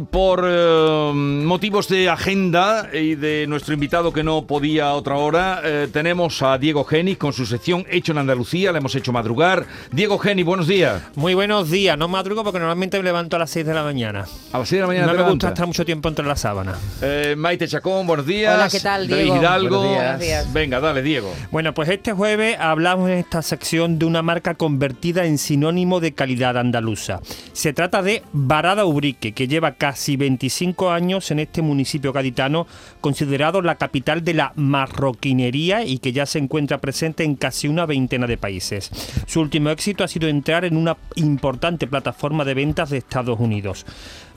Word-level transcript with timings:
Hoy, 0.00 0.06
por 0.10 0.44
eh, 0.46 1.12
motivos 1.14 1.88
de 1.88 2.08
agenda 2.08 2.88
y 2.92 3.16
de 3.16 3.46
nuestro 3.46 3.74
invitado 3.74 4.12
que 4.12 4.22
no 4.22 4.46
podía 4.46 4.86
a 4.86 4.94
otra 4.94 5.16
hora, 5.16 5.60
eh, 5.62 5.88
tenemos 5.92 6.42
a 6.42 6.58
Diego 6.58 6.84
Geni 6.84 7.16
con 7.16 7.32
su 7.32 7.44
sección 7.44 7.84
Hecho 7.90 8.12
en 8.12 8.18
Andalucía, 8.18 8.72
le 8.72 8.78
hemos 8.78 8.94
hecho 8.94 9.12
madrugar. 9.12 9.66
Diego 9.90 10.18
Geni, 10.18 10.42
buenos 10.42 10.66
días. 10.66 11.02
Muy 11.16 11.34
buenos 11.34 11.70
días, 11.70 11.98
no 11.98 12.08
madrugo 12.08 12.44
porque 12.44 12.58
normalmente 12.58 12.96
me 12.98 13.04
levanto 13.04 13.36
a 13.36 13.40
las 13.40 13.50
6 13.50 13.66
de 13.66 13.74
la 13.74 13.82
mañana. 13.82 14.26
A 14.52 14.58
las 14.58 14.68
6 14.68 14.78
de 14.78 14.80
la 14.80 14.86
mañana 14.86 15.12
No 15.12 15.14
me 15.24 15.30
gusta 15.30 15.48
estar 15.48 15.66
mucho 15.66 15.84
tiempo 15.84 16.08
entre 16.08 16.24
las 16.24 16.40
sábanas. 16.40 16.78
Eh, 17.02 17.34
Maite 17.36 17.68
Chacón, 17.68 18.06
buenos 18.06 18.26
días. 18.26 18.54
Hola, 18.54 18.68
¿qué 18.68 18.80
tal, 18.80 19.08
David 19.08 19.22
Diego? 19.24 19.36
Hidalgo. 19.36 19.78
Buenos 19.78 19.92
días. 19.92 20.04
Buenos 20.04 20.20
días. 20.20 20.52
Venga, 20.52 20.80
dale, 20.80 21.02
Diego. 21.02 21.34
Bueno, 21.50 21.74
pues 21.74 21.88
este 21.88 22.12
jueves 22.12 22.56
hablamos 22.58 23.10
en 23.10 23.18
esta 23.18 23.42
sección 23.42 23.98
de 23.98 24.06
una 24.06 24.22
marca 24.22 24.54
convertida 24.54 25.26
en 25.26 25.38
sinónimo 25.38 26.00
de 26.00 26.12
calidad 26.12 26.56
andaluza. 26.56 27.20
Se 27.52 27.72
trata 27.72 28.02
de 28.02 28.22
Varada 28.32 28.84
Ubrique, 28.84 29.32
que 29.32 29.48
lleva 29.48 29.72
casi 29.72 29.89
25 30.16 30.90
años 30.90 31.30
en 31.30 31.38
este 31.38 31.62
municipio 31.62 32.12
gaditano, 32.12 32.66
considerado 33.00 33.62
la 33.62 33.76
capital 33.76 34.24
de 34.24 34.34
la 34.34 34.52
marroquinería 34.56 35.84
y 35.84 35.98
que 35.98 36.12
ya 36.12 36.26
se 36.26 36.38
encuentra 36.38 36.78
presente 36.78 37.24
en 37.24 37.36
casi 37.36 37.68
una 37.68 37.86
veintena 37.86 38.26
de 38.26 38.36
países. 38.36 38.90
Su 39.26 39.40
último 39.40 39.70
éxito 39.70 40.04
ha 40.04 40.08
sido 40.08 40.28
entrar 40.28 40.64
en 40.64 40.76
una 40.76 40.96
importante 41.16 41.86
plataforma 41.86 42.44
de 42.44 42.54
ventas 42.54 42.90
de 42.90 42.98
Estados 42.98 43.38
Unidos. 43.38 43.86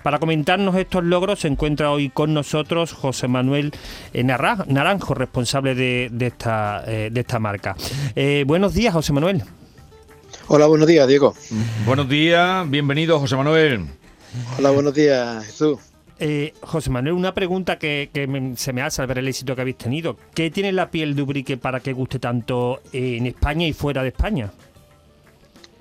Para 0.04 0.20
comentarnos 0.20 0.76
estos 0.76 1.04
logros 1.04 1.40
se 1.40 1.48
encuentra 1.48 1.90
hoy 1.90 2.10
con 2.10 2.34
nosotros 2.34 2.92
José 2.92 3.30
Manuel 3.30 3.72
eh, 4.14 4.24
Naranjo, 4.24 5.14
responsable 5.14 5.76
de, 5.76 6.10
de 6.12 6.28
esta, 6.28 6.84
eh, 6.86 7.10
de 7.10 7.22
esta 7.22 7.40
marca. 7.40 7.76
Eh, 8.16 8.44
buenos 8.46 8.74
días, 8.74 8.94
José 8.94 9.14
Manuel. 9.14 9.44
Hola, 10.48 10.66
buenos 10.66 10.88
días, 10.90 11.08
Diego. 11.08 11.34
Buenos 11.86 12.10
días, 12.10 12.70
bienvenido, 12.70 13.18
José 13.18 13.38
Manuel. 13.38 13.86
Hola, 14.58 14.72
buenos 14.72 14.94
días, 14.94 15.46
Jesús. 15.46 15.80
Eh, 16.20 16.54
José 16.62 16.90
Manuel, 16.90 17.14
una 17.16 17.34
pregunta 17.34 17.78
que, 17.78 18.10
que 18.14 18.28
me- 18.28 18.56
se 18.56 18.72
me 18.72 18.82
hace 18.82 19.02
al 19.02 19.08
ver 19.08 19.18
el 19.20 19.28
éxito 19.28 19.56
que 19.56 19.62
habéis 19.62 19.78
tenido. 19.78 20.18
¿Qué 20.34 20.52
tiene 20.52 20.72
la 20.72 20.90
piel 20.92 21.16
de 21.16 21.22
Ubrique 21.22 21.58
para 21.58 21.80
que 21.80 21.94
guste 21.94 22.20
tanto 22.20 22.82
en 22.94 23.26
España 23.26 23.68
y 23.68 23.74
fuera 23.74 24.02
de 24.04 24.10
España? 24.10 24.52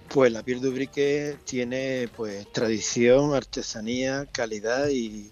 Pues 0.08 0.32
la 0.32 0.42
piel 0.42 0.60
de 0.60 0.68
Ubrique 0.68 1.36
tiene 1.44 2.08
pues 2.16 2.50
tradición, 2.52 3.34
artesanía, 3.34 4.26
calidad 4.30 4.88
y, 4.88 5.30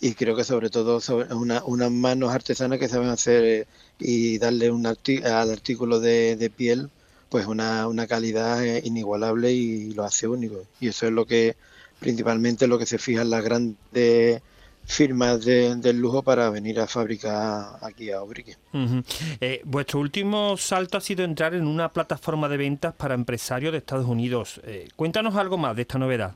y 0.00 0.14
creo 0.14 0.34
que 0.34 0.44
sobre 0.44 0.70
todo 0.70 1.00
sobre 1.00 1.32
una- 1.34 1.62
unas 1.64 1.90
manos 1.90 2.32
artesanas 2.32 2.78
que 2.78 2.88
saben 2.88 3.08
hacer 3.08 3.44
eh, 3.44 3.66
y 4.00 4.38
darle 4.38 4.70
un 4.70 4.84
arti- 4.84 5.24
al 5.24 5.50
artículo 5.50 6.00
de, 6.00 6.36
de 6.36 6.50
piel 6.50 6.88
pues 7.28 7.46
una, 7.46 7.86
una 7.88 8.06
calidad 8.06 8.64
eh, 8.64 8.80
inigualable 8.84 9.52
y 9.52 9.92
lo 9.92 10.04
hace 10.04 10.28
único. 10.28 10.64
Y 10.80 10.88
eso 10.88 11.06
es 11.06 11.12
lo 11.12 11.26
que 11.26 11.56
principalmente 12.00 12.66
lo 12.66 12.78
que 12.78 12.86
se 12.86 12.98
fijan 12.98 13.30
las 13.30 13.42
grandes 13.44 14.42
firmas 14.86 15.42
de- 15.44 15.76
del 15.76 15.98
lujo 15.98 16.22
para 16.22 16.50
venir 16.50 16.78
a 16.78 16.86
fabricar 16.86 17.78
aquí 17.80 18.10
a 18.10 18.22
Ubrique. 18.22 18.56
Ujú. 18.74 19.02
Eh, 19.40 19.62
vuestro 19.64 20.00
último 20.00 20.56
salto 20.58 20.98
ha 20.98 21.00
sido 21.00 21.24
entrar 21.24 21.54
en 21.54 21.66
una 21.66 21.90
plataforma 21.90 22.48
de 22.50 22.58
ventas 22.58 22.94
para 22.94 23.14
empresarios 23.14 23.72
de 23.72 23.78
Estados 23.78 24.06
Unidos. 24.06 24.60
Eh, 24.64 24.88
cuéntanos 24.94 25.36
algo 25.36 25.56
más 25.56 25.74
de 25.74 25.82
esta 25.82 25.98
novedad. 25.98 26.34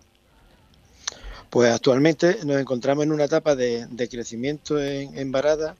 Pues 1.50 1.70
actualmente 1.72 2.38
nos 2.44 2.58
encontramos 2.58 3.04
en 3.04 3.12
una 3.12 3.24
etapa 3.24 3.54
de, 3.54 3.86
de 3.86 4.08
crecimiento 4.08 4.80
en, 4.82 5.16
en 5.18 5.30
Barada 5.30 5.76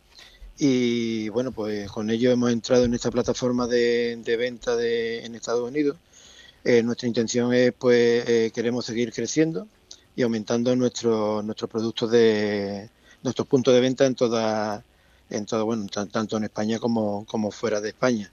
y 0.59 1.29
bueno, 1.31 1.53
pues 1.53 1.91
con 1.91 2.11
ello 2.11 2.31
hemos 2.31 2.51
entrado 2.53 2.85
en 2.85 2.93
esta 2.93 3.11
plataforma 3.11 3.67
de, 3.67 4.17
de 4.23 4.37
venta 4.37 4.77
de, 4.77 5.25
en 5.25 5.35
Estados 5.35 5.67
Unidos. 5.67 5.97
Eh, 6.65 6.83
nuestra 6.83 7.07
intención 7.09 7.55
es, 7.55 7.73
pues, 7.79 8.53
queremos 8.53 8.85
seguir 8.85 9.13
creciendo 9.13 9.69
y 10.19 10.23
aumentando 10.23 10.75
nuestros 10.77 11.45
nuestros 11.45 11.71
productos 11.71 12.11
de 12.11 12.91
nuestros 13.23 13.47
puntos 13.49 13.73
de 13.75 13.81
venta 13.81 14.05
en 14.07 14.15
toda, 14.17 14.85
en 15.29 15.47
todo, 15.47 15.65
bueno, 15.65 15.87
tan- 15.89 16.09
tanto 16.11 16.37
en 16.37 16.45
España 16.45 16.79
como, 16.81 17.25
como 17.27 17.51
fuera 17.53 17.81
de 17.81 17.91
España. 17.91 18.33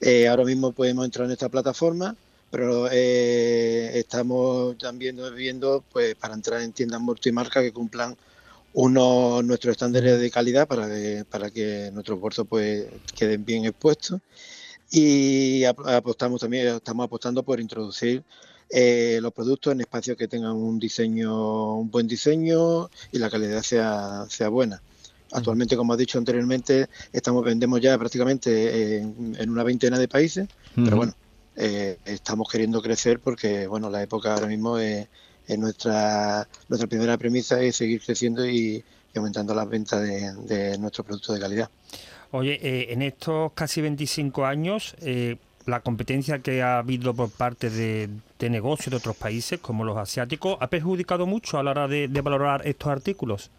Eh, 0.00 0.28
ahora 0.28 0.44
mismo 0.44 0.72
podemos 0.72 1.04
entrar 1.04 1.26
en 1.26 1.32
esta 1.32 1.48
plataforma, 1.48 2.16
pero 2.50 2.88
eh, 2.92 3.98
estamos 3.98 4.78
también 4.78 5.18
viendo 5.36 5.84
pues 5.92 6.14
para 6.16 6.34
entrar 6.34 6.62
en 6.62 6.72
tiendas 6.72 7.00
multimarca 7.00 7.62
que 7.62 7.72
cumplan 7.72 8.16
unos 8.72 9.44
nuestros 9.44 9.72
estándares 9.72 10.20
de 10.20 10.30
calidad 10.30 10.68
para 10.68 10.88
que, 10.88 11.24
para 11.30 11.50
que 11.50 11.90
nuestros 11.92 12.20
bolsos 12.20 12.46
pues 12.48 12.88
queden 13.16 13.44
bien 13.44 13.64
expuestos 13.66 14.20
y 14.90 15.64
ap- 15.64 15.86
apostamos 15.86 16.40
también 16.40 16.66
estamos 16.76 17.04
apostando 17.06 17.42
por 17.44 17.60
introducir 17.60 18.24
eh, 18.70 19.18
los 19.20 19.32
productos 19.32 19.72
en 19.72 19.80
espacios 19.80 20.16
que 20.16 20.28
tengan 20.28 20.52
un 20.52 20.78
diseño 20.78 21.74
un 21.76 21.90
buen 21.90 22.06
diseño 22.06 22.90
y 23.12 23.18
la 23.18 23.30
calidad 23.30 23.62
sea 23.62 24.26
sea 24.28 24.48
buena. 24.48 24.82
Actualmente 25.32 25.76
como 25.76 25.92
has 25.92 25.98
dicho 25.98 26.18
anteriormente 26.18 26.88
estamos 27.12 27.44
vendemos 27.44 27.80
ya 27.80 27.98
prácticamente 27.98 28.98
en, 28.98 29.36
en 29.38 29.50
una 29.50 29.64
veintena 29.64 29.98
de 29.98 30.06
países 30.06 30.48
pero 30.76 30.96
bueno 30.96 31.14
eh, 31.56 31.98
estamos 32.04 32.48
queriendo 32.48 32.80
crecer 32.80 33.18
porque 33.18 33.66
bueno 33.66 33.90
la 33.90 34.02
época 34.02 34.34
ahora 34.34 34.46
mismo 34.46 34.78
es, 34.78 35.08
es 35.46 35.58
nuestra 35.58 36.46
nuestra 36.68 36.88
primera 36.88 37.18
premisa 37.18 37.60
es 37.60 37.76
seguir 37.76 38.00
creciendo 38.00 38.46
y, 38.46 38.84
y 39.12 39.18
aumentando 39.18 39.54
las 39.54 39.68
ventas 39.68 40.02
de, 40.02 40.32
de 40.46 40.78
nuestros 40.78 41.06
productos 41.06 41.34
de 41.34 41.40
calidad. 41.40 41.70
Oye, 42.36 42.58
eh, 42.60 42.92
en 42.92 43.02
estos 43.02 43.52
casi 43.52 43.80
25 43.80 44.44
años, 44.44 44.96
eh, 45.02 45.36
la 45.66 45.80
competencia 45.80 46.40
que 46.42 46.62
ha 46.62 46.78
habido 46.78 47.14
por 47.14 47.30
parte 47.30 47.70
de, 47.70 48.10
negocios 48.50 48.90
de 48.92 48.96
otros 48.98 49.16
países, 49.16 49.60
como 49.60 49.84
los 49.84 49.96
asiáticos, 49.96 50.58
¿ha 50.60 50.68
perjudicado 50.68 51.26
mucho 51.26 51.58
a 51.58 51.62
la 51.62 51.70
hora 51.72 51.88
de, 51.88 52.08
valorar 52.22 52.66
estos 52.66 52.88
artículos? 52.88 53.50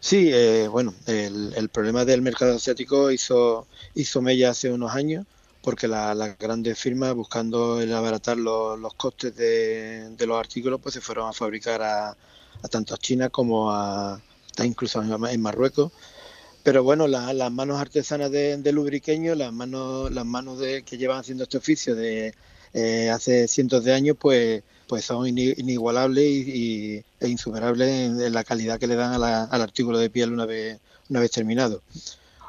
Sí, 0.00 0.30
eh, 0.32 0.68
bueno, 0.68 0.94
el, 1.06 1.52
el 1.56 1.68
problema 1.68 2.04
del 2.04 2.22
mercado 2.22 2.56
asiático 2.56 3.10
hizo, 3.10 3.68
hizo 3.94 4.22
mella 4.22 4.50
hace 4.50 4.72
unos 4.72 4.94
años 4.94 5.26
porque 5.62 5.88
la- 5.88 6.14
las 6.14 6.38
grandes 6.38 6.78
firmas 6.78 7.14
buscando 7.14 7.80
el 7.80 7.92
abaratar 7.94 8.38
los, 8.38 8.78
costes 8.94 9.34
de, 9.36 10.10
de 10.16 10.26
los 10.26 10.38
artículos 10.38 10.80
pues 10.82 10.94
se 10.94 11.00
fueron 11.02 11.28
a 11.28 11.32
fabricar 11.34 11.82
a, 11.82 12.10
a 12.10 12.68
tanto 12.70 12.94
a 12.94 12.98
China 12.98 13.28
como 13.30 13.70
a, 13.70 14.20
incluso 14.64 15.02
en 15.02 15.40
Marruecos. 15.42 15.92
Pero 16.62 16.82
bueno, 16.84 17.06
la- 17.08 17.32
las 17.32 17.50
manos 17.52 17.80
artesanas 17.80 18.30
de, 18.30 18.72
lubriqueño, 18.72 19.34
las 19.34 19.52
manos, 19.52 20.10
las 20.12 20.26
manos 20.26 20.58
de, 20.58 20.82
que 20.82 20.98
llevan 20.98 21.18
haciendo 21.20 21.44
este 21.44 21.58
oficio 21.58 21.94
de 21.94 22.34
eh, 22.72 23.10
hace 23.10 23.48
cientos 23.48 23.82
de 23.84 23.92
años, 23.94 24.16
pues, 24.20 24.62
pues 24.86 25.04
son 25.04 25.26
ini- 25.26 25.54
inigualables 25.58 26.24
y- 26.24 27.02
e 27.18 27.28
insuperables 27.28 27.88
en, 27.88 28.20
en 28.20 28.32
la 28.32 28.44
calidad 28.44 28.78
que 28.78 28.86
le 28.86 28.94
dan 28.96 29.12
a 29.14 29.18
la- 29.18 29.44
al 29.44 29.62
artículo 29.62 29.98
de 29.98 30.10
piel 30.10 30.32
una 30.32 30.46
vez, 30.46 30.78
una 31.08 31.20
vez 31.20 31.30
terminado. 31.32 31.82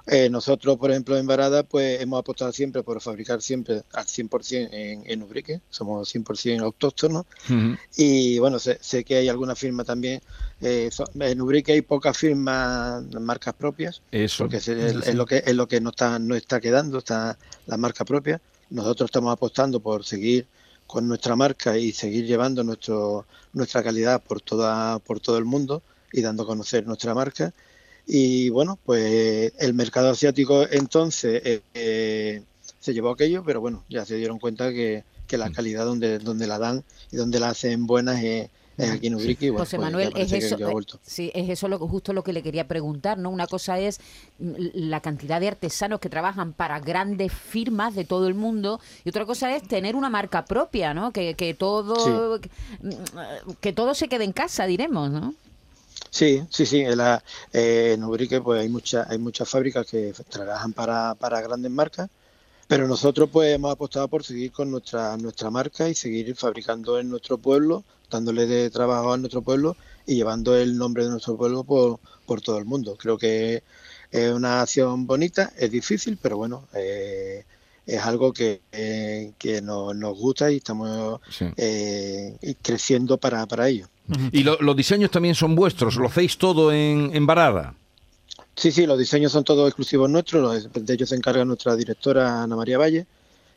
Eh, 0.07 0.29
nosotros, 0.29 0.77
por 0.77 0.89
ejemplo, 0.91 1.17
en 1.17 1.27
Varada, 1.27 1.63
pues 1.63 2.01
hemos 2.01 2.19
apostado 2.19 2.51
siempre 2.51 2.81
por 2.83 2.99
fabricar 3.01 3.41
siempre 3.41 3.83
al 3.93 4.05
100% 4.05 4.69
en, 4.71 5.03
en 5.05 5.23
Ubrique, 5.23 5.61
somos 5.69 6.09
100% 6.13 6.63
autóctonos 6.63 7.25
y 7.95 8.39
bueno, 8.39 8.57
sé, 8.59 8.77
sé 8.81 9.03
que 9.03 9.17
hay 9.17 9.29
alguna 9.29 9.55
firma 9.55 9.83
también, 9.83 10.21
eh, 10.61 10.89
en 11.19 11.41
Ubrique 11.41 11.73
hay 11.73 11.81
pocas 11.81 12.17
firmas, 12.17 13.03
marcas 13.19 13.53
propias, 13.53 14.01
Eso. 14.11 14.43
porque 14.43 14.57
es, 14.57 14.67
es- 14.67 15.07
es 15.07 15.15
lo 15.15 15.25
que 15.25 15.43
es 15.45 15.55
lo 15.55 15.67
que 15.67 15.79
nos 15.81 15.91
está, 15.93 16.17
nos 16.19 16.37
está 16.37 16.59
quedando, 16.59 16.97
está 16.99 17.37
la 17.67 17.77
marca 17.77 18.03
propia. 18.05 18.41
Nosotros 18.69 19.07
estamos 19.09 19.31
apostando 19.33 19.81
por 19.81 20.03
seguir 20.05 20.47
con 20.87 21.07
nuestra 21.07 21.35
marca 21.35 21.77
y 21.77 21.91
seguir 21.91 22.25
llevando 22.25 22.63
nuestro, 22.63 23.25
nuestra 23.53 23.83
calidad 23.83 24.21
por 24.23 24.41
toda, 24.41 24.99
por 24.99 25.19
todo 25.19 25.37
el 25.37 25.45
mundo 25.45 25.83
y 26.11 26.21
dando 26.21 26.43
a 26.43 26.45
conocer 26.47 26.85
nuestra 26.87 27.13
marca. 27.13 27.53
Y 28.05 28.49
bueno, 28.49 28.77
pues 28.83 29.53
el 29.59 29.73
mercado 29.73 30.09
asiático 30.09 30.67
entonces 30.69 31.41
eh, 31.45 31.61
eh, 31.73 32.41
se 32.79 32.93
llevó 32.93 33.11
aquello, 33.11 33.43
pero 33.45 33.61
bueno, 33.61 33.83
ya 33.89 34.05
se 34.05 34.15
dieron 34.15 34.39
cuenta 34.39 34.71
que, 34.71 35.03
que 35.27 35.37
la 35.37 35.51
calidad 35.51 35.85
donde, 35.85 36.19
donde 36.19 36.47
la 36.47 36.59
dan 36.59 36.83
y 37.11 37.15
donde 37.15 37.39
la 37.39 37.49
hacen 37.49 37.85
buenas 37.85 38.21
es, 38.23 38.49
es 38.77 38.89
aquí 38.89 39.07
en 39.07 39.13
bueno, 39.13 39.57
José 39.59 39.77
pues 39.77 39.79
Manuel, 39.79 40.13
es 40.15 40.31
eso, 40.31 40.57
eh, 40.57 40.65
vuelto. 40.65 40.99
sí, 41.03 41.31
es 41.33 41.49
eso 41.49 41.67
lo, 41.67 41.77
justo 41.79 42.13
lo 42.13 42.23
que 42.23 42.33
le 42.33 42.41
quería 42.41 42.67
preguntar, 42.67 43.17
¿no? 43.17 43.29
Una 43.29 43.45
cosa 43.45 43.79
es 43.79 43.99
mm, 44.39 44.53
la 44.73 45.01
cantidad 45.01 45.39
de 45.39 45.49
artesanos 45.49 45.99
que 45.99 46.09
trabajan 46.09 46.53
para 46.53 46.79
grandes 46.79 47.31
firmas 47.31 47.95
de 47.95 48.05
todo 48.05 48.27
el 48.27 48.33
mundo 48.33 48.79
y 49.05 49.09
otra 49.09 49.25
cosa 49.25 49.55
es 49.55 49.63
tener 49.63 49.95
una 49.95 50.09
marca 50.09 50.45
propia, 50.45 50.93
¿no? 50.93 51.11
Que, 51.11 51.35
que 51.35 51.53
todo 51.53 52.39
que, 52.39 52.49
mm, 52.81 53.51
que 53.59 53.73
todo 53.73 53.93
se 53.93 54.07
quede 54.07 54.23
en 54.23 54.31
casa, 54.31 54.65
diremos, 54.65 55.11
¿no? 55.11 55.35
Sí, 56.11 56.43
sí, 56.49 56.65
sí. 56.65 56.81
En, 56.81 56.97
la, 56.97 57.23
eh, 57.53 57.93
en 57.93 58.03
Ubrique 58.03 58.41
pues 58.41 58.61
hay 58.61 58.69
muchas 58.69 59.09
hay 59.09 59.17
muchas 59.17 59.49
fábricas 59.49 59.85
que 59.87 60.13
trabajan 60.29 60.73
para, 60.73 61.15
para 61.15 61.41
grandes 61.41 61.71
marcas, 61.71 62.09
pero 62.67 62.87
nosotros 62.87 63.29
pues 63.31 63.53
hemos 63.55 63.71
apostado 63.73 64.07
por 64.09 64.23
seguir 64.23 64.51
con 64.51 64.71
nuestra 64.71 65.17
nuestra 65.17 65.51
marca 65.51 65.89
y 65.89 65.95
seguir 65.95 66.35
fabricando 66.35 66.99
en 66.99 67.09
nuestro 67.09 67.37
pueblo, 67.39 67.85
dándole 68.09 68.47
de 68.47 68.69
trabajo 68.71 69.13
a 69.13 69.17
nuestro 69.17 69.41
pueblo 69.43 69.77
y 70.05 70.15
llevando 70.15 70.57
el 70.57 70.77
nombre 70.77 71.05
de 71.05 71.11
nuestro 71.11 71.37
pueblo 71.37 71.63
por, 71.65 71.99
por 72.25 72.41
todo 72.41 72.57
el 72.59 72.65
mundo. 72.65 72.97
Creo 72.97 73.17
que 73.17 73.63
es 74.11 74.31
una 74.33 74.61
acción 74.61 75.07
bonita, 75.07 75.53
es 75.57 75.71
difícil, 75.71 76.17
pero 76.21 76.37
bueno, 76.37 76.67
eh, 76.73 77.45
es 77.95 78.01
algo 78.01 78.31
que, 78.33 78.61
eh, 78.71 79.31
que 79.37 79.61
nos, 79.61 79.95
nos 79.95 80.17
gusta 80.17 80.51
y 80.51 80.57
estamos 80.57 81.19
Sí. 81.29 81.45
eh, 81.57 82.35
creciendo 82.61 83.17
para, 83.17 83.45
para 83.45 83.67
ello. 83.67 83.87
Y 84.31 84.43
lo- 84.43 84.57
los 84.61 84.75
diseños 84.75 85.11
también 85.11 85.35
son 85.35 85.55
vuestros, 85.55 85.95
lo 85.95 86.07
hacéis 86.07 86.37
todo 86.37 86.71
en, 86.71 87.11
en 87.13 87.25
Varada. 87.25 87.75
Sí, 88.55 88.71
sí, 88.71 88.85
los 88.85 88.97
diseños 88.99 89.31
son 89.31 89.43
todos 89.43 89.67
exclusivos 89.67 90.09
nuestros, 90.09 90.67
de 90.73 90.93
ellos 90.93 91.09
se 91.09 91.15
encarga 91.15 91.45
nuestra 91.45 91.75
directora 91.75 92.43
Ana 92.43 92.55
María 92.55 92.77
Valle, 92.77 93.05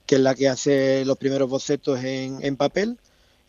que 0.07 0.15
es 0.17 0.21
la 0.21 0.35
que 0.35 0.49
hace 0.49 1.05
los 1.05 1.19
primeros 1.19 1.49
bocetos 1.51 2.03
en, 2.05 2.39
en 2.45 2.57
papel, 2.57 2.97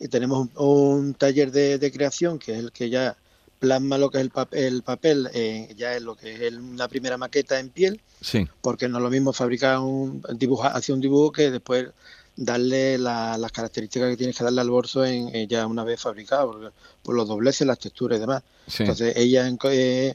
y 0.00 0.08
tenemos 0.08 0.48
un, 0.56 0.66
un 0.66 1.14
taller 1.14 1.50
de, 1.52 1.78
de 1.78 1.92
creación, 1.92 2.38
que 2.38 2.52
es 2.52 2.58
el 2.58 2.72
que 2.72 2.90
ya 2.90 3.16
plasma 3.58 3.98
lo 3.98 4.10
que 4.10 4.18
es 4.18 4.24
el, 4.24 4.32
pap- 4.32 4.54
el 4.54 4.82
papel, 4.82 5.28
eh, 5.34 5.72
ya 5.76 5.94
es 5.94 6.02
lo 6.02 6.14
que 6.16 6.34
es 6.34 6.40
el- 6.42 6.58
una 6.60 6.88
primera 6.88 7.16
maqueta 7.16 7.58
en 7.58 7.70
piel, 7.70 8.00
Sí. 8.20 8.46
porque 8.60 8.88
no 8.88 8.98
es 8.98 9.02
lo 9.04 9.10
mismo 9.10 9.32
fabricar 9.32 9.78
un 9.78 10.22
dibujo, 10.34 10.64
hacer 10.64 10.94
un 10.94 11.00
dibujo 11.00 11.32
que 11.32 11.50
después 11.50 11.88
darle 12.36 12.98
la- 12.98 13.38
las 13.38 13.50
características 13.52 14.10
que 14.10 14.16
tienes 14.18 14.36
que 14.36 14.44
darle 14.44 14.60
al 14.60 14.68
bolso 14.70 15.04
en, 15.06 15.34
eh, 15.34 15.46
ya 15.48 15.66
una 15.66 15.84
vez 15.84 16.00
fabricado, 16.00 16.52
por, 16.52 16.72
por 17.02 17.14
los 17.14 17.26
dobleces, 17.28 17.66
las 17.66 17.78
texturas 17.78 18.18
y 18.18 18.20
demás. 18.20 18.42
Sí. 18.66 18.82
Entonces 18.82 19.16
ella 19.16 19.48
eh, 19.70 20.14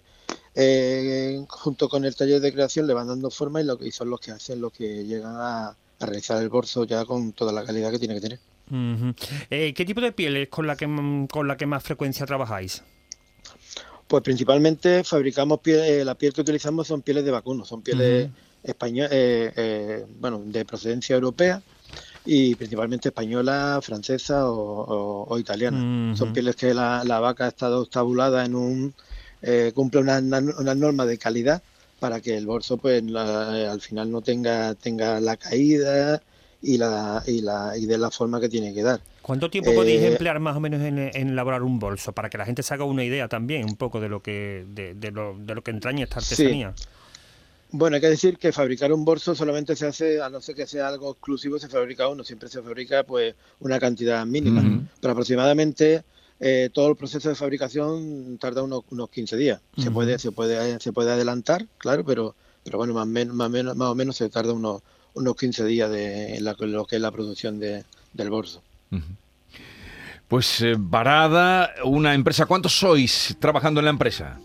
eh, 0.55 1.43
junto 1.47 1.89
con 1.89 2.05
el 2.05 2.15
taller 2.15 2.39
de 2.41 2.53
creación 2.53 2.85
le 2.88 2.93
van 2.93 3.07
dando 3.07 3.31
forma 3.31 3.61
y, 3.61 3.63
lo, 3.63 3.77
que- 3.77 3.88
y 3.88 3.91
son 3.91 4.09
los 4.09 4.19
que 4.19 4.31
hacen 4.31 4.61
los 4.61 4.71
que 4.73 5.03
llegan 5.05 5.35
a, 5.35 5.69
a 5.69 6.05
realizar 6.05 6.41
el 6.41 6.49
bolso 6.49 6.83
ya 6.83 7.05
con 7.05 7.33
toda 7.33 7.51
la 7.51 7.63
calidad 7.63 7.89
que 7.91 7.99
tiene 7.99 8.15
que 8.15 8.21
tener. 8.21 8.39
Eh, 9.49 9.73
¿Qué 9.73 9.83
tipo 9.85 9.99
de 9.99 10.11
piel 10.13 10.38
es 10.38 10.47
con 10.49 10.65
la 10.67 10.75
que 10.77 10.88
mm, 10.88 11.27
con 11.27 11.47
la 11.47 11.57
que 11.57 11.65
más 11.65 11.83
frecuencia 11.83 12.25
trabajáis? 12.25 12.83
Pues 14.12 14.24
principalmente 14.24 15.06
fabricamos 15.06 15.60
piel, 15.62 15.80
eh, 15.86 16.04
la 16.04 16.16
piel 16.16 16.34
que 16.34 16.42
utilizamos 16.42 16.86
son 16.86 17.02
pieles 17.02 17.24
de 17.24 17.31
vacuno, 17.31 17.63
son 17.63 17.81
pieles 17.81 18.30
españolas, 18.62 19.10
bueno, 20.19 20.42
de 20.46 20.66
procedencia 20.66 21.16
europea 21.16 21.63
y 22.25 22.56
principalmente 22.56 23.08
española, 23.08 23.80
francesa 23.81 24.50
o, 24.50 24.54
o- 24.54 25.25
o 25.34 25.40
italiana. 25.40 25.78
Son 26.13 26.34
pieles 26.34 26.58
que 26.58 26.74
la, 26.74 27.06
la 27.06 27.22
vaca 27.22 27.46
ha 27.46 27.48
estado 27.48 27.86
tabulada 27.86 28.44
en 28.44 28.54
un 28.56 28.94
eh, 29.42 29.72
cumple 29.74 30.02
una, 30.02 30.19
una, 30.19 30.40
una 30.60 30.75
norma 30.75 31.06
de 31.06 31.18
calidad 31.18 31.63
para 32.00 32.19
que 32.19 32.36
el 32.36 32.46
bolso 32.46 32.78
pues 32.78 33.02
la- 33.06 33.58
eh, 33.62 33.68
al 33.68 33.80
final 33.80 34.12
no 34.12 34.22
tenga 34.22 34.75
tenga 34.75 35.22
la 35.22 35.38
caída 35.38 36.22
y 36.62 36.78
la 36.78 37.24
y 37.25 37.42
la 37.42 37.75
y 37.78 37.86
de 37.86 37.98
la 37.98 38.12
forma 38.12 38.40
que 38.40 38.50
tiene 38.50 38.74
que 38.74 38.84
dar. 38.84 39.02
¿Cuánto 39.22 39.50
tiempo 39.50 39.74
podéis 39.74 40.02
Eh, 40.02 40.08
emplear 40.08 40.40
más 40.40 40.56
o 40.56 40.60
menos 40.60 40.81
en, 40.81 40.98
en 40.98 41.30
elaborar 41.30 41.63
un 41.63 41.80
bolso? 41.80 42.12
Para 42.13 42.30
que 42.30 42.38
la 42.38 42.46
gente 42.46 42.63
se 42.63 42.74
haga 42.74 42.84
una 42.86 43.04
idea 43.04 43.28
también, 43.28 43.66
un 43.66 43.75
poco 43.75 44.00
de 44.00 44.10
lo 44.10 44.22
que 44.22 44.66
de, 44.68 44.94
de 44.96 45.12
lo, 45.12 45.36
de 45.38 45.56
lo 45.56 45.63
que 45.63 45.72
entraña 45.72 46.04
esta 46.04 46.22
Sí. 46.22 46.34
artesanía. 46.34 46.74
Bueno, 47.74 47.96
hay 47.96 48.02
que 48.02 48.10
decir 48.10 48.38
que 48.38 48.52
fabricar 48.52 48.92
un 48.92 49.06
bolso 49.06 49.34
solamente 49.34 49.78
se 49.78 49.88
hace, 49.88 50.22
a 50.22 50.30
no 50.30 50.42
ser 50.42 50.56
que 50.56 50.68
sea 50.68 50.90
algo 50.90 51.12
exclusivo, 51.12 51.58
se 51.58 51.69
fabrica 51.69 52.08
uno, 52.10 52.22
siempre 52.24 52.50
se 52.50 52.62
fabrica 52.62 53.04
pues 53.06 53.34
una 53.62 53.80
cantidad 53.80 54.25
mínima, 54.25 54.62
pero 55.00 55.13
aproximadamente 55.13 56.04
eh, 56.42 56.69
todo 56.74 56.90
el 56.90 56.98
proceso 56.98 57.30
de 57.30 57.36
fabricación 57.36 58.38
tarda 58.40 58.62
unos, 58.63 58.81
unos 58.90 59.10
15 59.10 59.38
días. 59.38 59.62
Se 59.78 59.90
puede 59.90 60.19
se 60.19 60.31
puede 60.34 60.80
se 60.81 60.92
puede 60.92 61.12
adelantar, 61.12 61.66
claro, 61.78 62.04
pero 62.04 62.36
pero 62.63 62.78
bueno, 62.78 62.94
más, 62.94 63.08
men- 63.08 63.34
más, 63.34 63.50
menos, 63.50 63.75
más 63.78 63.88
o 63.90 63.96
menos 63.96 64.18
se 64.18 64.30
tarda 64.30 64.52
unos 64.52 64.81
unos 65.13 65.36
15 65.36 65.66
días 65.66 65.90
de 65.92 66.38
la- 66.42 66.56
lo 66.60 66.86
que 66.86 66.96
es 66.98 67.02
la 67.02 67.12
producción 67.12 67.60
de, 67.60 67.84
del 68.13 68.30
bolso. 68.30 68.62
Pues 70.28 70.62
eh, 70.62 70.75
Varada, 70.78 71.72
una 71.84 72.13
empresa. 72.13 72.46
¿Cuántos 72.46 72.78
sois 72.78 73.36
trabajando 73.40 73.80
en 73.81 73.86
la 73.86 73.92
empresa? 73.92 74.40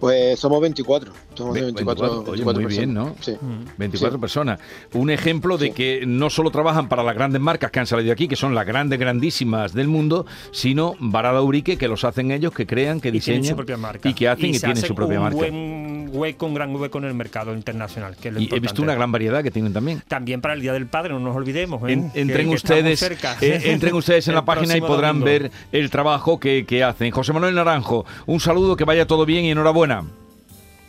Pues 0.00 0.38
somos 0.38 0.60
24, 0.60 1.10
somos 1.34 1.54
Ve- 1.54 1.62
24, 1.62 2.02
24, 2.24 2.32
oye, 2.32 2.44
24 2.44 2.62
muy 2.62 2.70
bien, 2.70 2.94
personas. 2.94 3.16
¿no? 3.16 3.24
Sí. 3.24 3.72
24 3.78 4.18
Sí. 4.18 4.20
personas. 4.20 4.60
Un 4.92 5.10
ejemplo 5.10 5.56
de 5.56 5.66
Sí. 5.68 5.72
que 5.72 6.04
no 6.06 6.28
solo 6.28 6.50
trabajan 6.50 6.88
para 6.88 7.02
las 7.02 7.14
grandes 7.14 7.40
marcas 7.40 7.70
que 7.70 7.80
han 7.80 7.86
salido 7.86 8.12
aquí, 8.12 8.28
que 8.28 8.36
son 8.36 8.54
las 8.54 8.66
grandes, 8.66 8.98
grandísimas 8.98 9.72
del 9.72 9.88
mundo, 9.88 10.26
sino 10.52 10.94
Varada 11.00 11.40
Urique, 11.40 11.78
que 11.78 11.88
los 11.88 12.04
hacen 12.04 12.30
ellos, 12.30 12.52
que 12.52 12.66
crean, 12.66 13.00
que 13.00 13.08
Y 13.08 13.20
tienen 13.20 13.42
diseñan 13.42 13.44
su 13.44 13.56
propia 13.56 13.76
marca. 13.78 14.08
y 14.08 14.14
que 14.14 14.28
hacen 14.28 14.50
y, 14.50 14.54
se 14.54 14.60
tienen 14.60 14.76
hace 14.78 14.86
su 14.86 14.94
propia 14.94 15.16
un 15.18 15.24
marca. 15.24 15.36
buen 15.38 16.10
hueco, 16.12 16.46
un 16.46 16.54
gran 16.54 16.74
hueco 16.76 16.98
en 16.98 17.04
el 17.04 17.14
mercado 17.14 17.54
internacional. 17.54 18.16
Que 18.16 18.28
es 18.28 18.34
lo 18.34 18.40
Y 18.40 18.44
he 18.44 18.46
visto 18.46 18.56
importante. 18.56 18.82
una 18.82 18.94
gran 18.94 19.12
variedad 19.12 19.42
que 19.42 19.50
tienen 19.50 19.72
también. 19.72 20.02
También 20.06 20.40
para 20.40 20.54
el 20.54 20.60
Día 20.60 20.72
del 20.74 20.86
Padre, 20.86 21.14
no 21.14 21.20
nos 21.20 21.34
olvidemos. 21.34 21.82
¿eh? 21.88 21.92
En- 21.92 22.10
Que- 22.10 22.20
entren 22.20 22.48
que 22.48 22.54
ustedes, 22.54 22.98
cerca. 23.00 23.36
eh, 23.40 23.62
entren 23.64 23.94
ustedes 23.94 24.28
en 24.28 24.34
la 24.36 24.44
página 24.44 24.76
y 24.76 24.80
podrán 24.80 25.20
domingo. 25.20 25.24
ver 25.24 25.50
el 25.72 25.90
trabajo 25.90 26.38
que, 26.38 26.64
que 26.66 26.84
hacen. 26.84 27.10
José 27.10 27.32
Manuel 27.32 27.54
Naranjo, 27.54 28.04
un 28.26 28.40
saludo, 28.40 28.76
que 28.76 28.84
vaya 28.84 29.06
todo 29.06 29.24
bien 29.26 29.44
y 29.46 29.54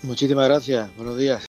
Muchísimas 0.04 0.48
gracias, 0.48 0.96
buenos 0.96 1.18
días. 1.18 1.44